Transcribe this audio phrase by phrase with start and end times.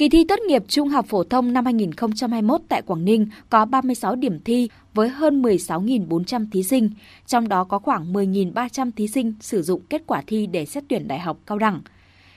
[0.00, 4.16] Kỳ thi tốt nghiệp trung học phổ thông năm 2021 tại Quảng Ninh có 36
[4.16, 6.90] điểm thi với hơn 16.400 thí sinh,
[7.26, 11.08] trong đó có khoảng 10.300 thí sinh sử dụng kết quả thi để xét tuyển
[11.08, 11.80] đại học cao đẳng.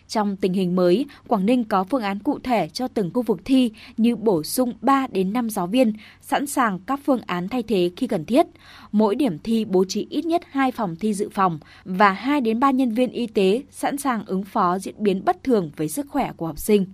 [0.07, 3.41] Trong tình hình mới, Quảng Ninh có phương án cụ thể cho từng khu vực
[3.45, 7.63] thi như bổ sung 3 đến 5 giáo viên, sẵn sàng các phương án thay
[7.63, 8.45] thế khi cần thiết.
[8.91, 12.59] Mỗi điểm thi bố trí ít nhất 2 phòng thi dự phòng và 2 đến
[12.59, 16.05] 3 nhân viên y tế sẵn sàng ứng phó diễn biến bất thường với sức
[16.09, 16.85] khỏe của học sinh.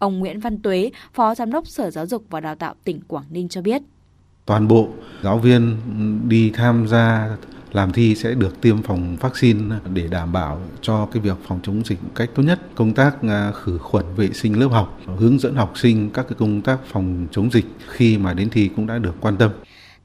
[0.00, 3.24] Ông Nguyễn Văn Tuế, Phó Giám đốc Sở Giáo dục và Đào tạo tỉnh Quảng
[3.30, 3.82] Ninh cho biết.
[4.46, 4.88] Toàn bộ
[5.22, 5.76] giáo viên
[6.28, 7.36] đi tham gia
[7.72, 11.82] làm thi sẽ được tiêm phòng vaccine để đảm bảo cho cái việc phòng chống
[11.84, 12.60] dịch cách tốt nhất.
[12.74, 16.36] Công tác à, khử khuẩn vệ sinh lớp học, hướng dẫn học sinh các cái
[16.38, 19.50] công tác phòng chống dịch khi mà đến thi cũng đã được quan tâm.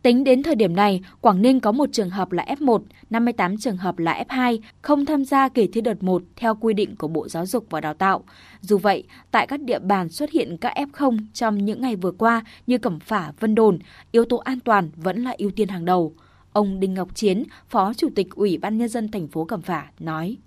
[0.06, 3.78] Tính đến thời điểm này, Quảng Ninh có một trường hợp là F1, 58 trường
[3.78, 7.28] hợp là F2, không tham gia kỳ thi đợt 1 theo quy định của Bộ
[7.28, 8.24] Giáo dục và Đào tạo.
[8.62, 12.42] Dù vậy, tại các địa bàn xuất hiện các F0 trong những ngày vừa qua
[12.68, 13.80] như Cẩm Phả, Vân Đồn,
[14.12, 16.14] yếu tố an toàn vẫn là ưu tiên hàng đầu.
[16.54, 19.86] Ông Đinh Ngọc Chiến, Phó Chủ tịch Ủy ban Nhân dân thành phố Cẩm Phả
[20.00, 20.38] nói.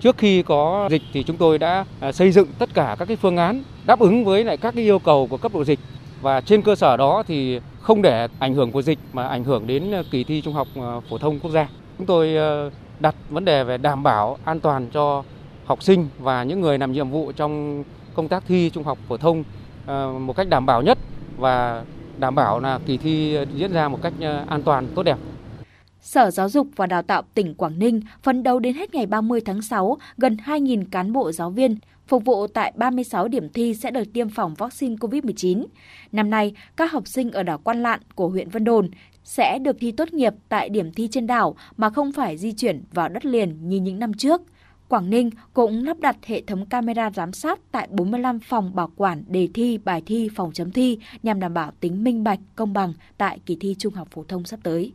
[0.00, 3.16] Trước khi có dịch thì chúng tôi đã à, xây dựng tất cả các cái
[3.16, 5.78] phương án đáp ứng với lại các cái yêu cầu của cấp độ dịch
[6.22, 9.66] và trên cơ sở đó thì không để ảnh hưởng của dịch mà ảnh hưởng
[9.66, 11.68] đến ờ, kỳ thi trung học ờ, phổ thông quốc gia.
[11.98, 15.22] Chúng tôi ờ, đặt vấn đề về đảm bảo an toàn cho
[15.64, 19.16] học sinh và những người làm nhiệm vụ trong công tác thi trung học phổ
[19.16, 19.44] thông
[20.26, 20.98] một cách đảm bảo nhất
[21.36, 21.84] và
[22.18, 24.12] đảm bảo là kỳ thi diễn ra một cách
[24.46, 25.16] an toàn, tốt đẹp.
[26.04, 29.40] Sở Giáo dục và Đào tạo tỉnh Quảng Ninh phấn đấu đến hết ngày 30
[29.44, 33.90] tháng 6, gần 2.000 cán bộ giáo viên phục vụ tại 36 điểm thi sẽ
[33.90, 35.64] được tiêm phòng vaccine COVID-19.
[36.12, 38.90] Năm nay, các học sinh ở đảo Quan Lạn của huyện Vân Đồn
[39.24, 42.84] sẽ được thi tốt nghiệp tại điểm thi trên đảo mà không phải di chuyển
[42.92, 44.42] vào đất liền như những năm trước.
[44.88, 49.24] Quảng Ninh cũng lắp đặt hệ thống camera giám sát tại 45 phòng bảo quản
[49.28, 52.92] đề thi, bài thi, phòng chấm thi nhằm đảm bảo tính minh bạch, công bằng
[53.18, 54.92] tại kỳ thi trung học phổ thông sắp tới.